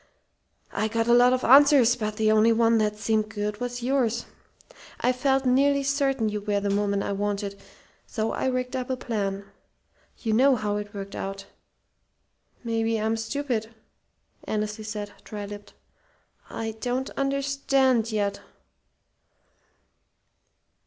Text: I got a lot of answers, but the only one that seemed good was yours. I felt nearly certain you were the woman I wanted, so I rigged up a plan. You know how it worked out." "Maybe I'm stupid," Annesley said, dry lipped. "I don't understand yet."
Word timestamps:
I 0.71 0.87
got 0.87 1.07
a 1.07 1.13
lot 1.13 1.31
of 1.31 1.43
answers, 1.43 1.95
but 1.95 2.15
the 2.15 2.31
only 2.31 2.51
one 2.51 2.79
that 2.79 2.97
seemed 2.97 3.29
good 3.29 3.59
was 3.59 3.83
yours. 3.83 4.25
I 4.99 5.11
felt 5.11 5.45
nearly 5.45 5.83
certain 5.83 6.27
you 6.27 6.41
were 6.41 6.59
the 6.59 6.75
woman 6.75 7.03
I 7.03 7.11
wanted, 7.11 7.61
so 8.07 8.31
I 8.31 8.47
rigged 8.47 8.75
up 8.75 8.89
a 8.89 8.97
plan. 8.97 9.45
You 10.17 10.33
know 10.33 10.55
how 10.55 10.77
it 10.77 10.95
worked 10.95 11.15
out." 11.15 11.45
"Maybe 12.63 12.99
I'm 12.99 13.15
stupid," 13.15 13.75
Annesley 14.45 14.85
said, 14.85 15.11
dry 15.23 15.45
lipped. 15.45 15.73
"I 16.49 16.71
don't 16.79 17.11
understand 17.11 18.11
yet." 18.11 18.39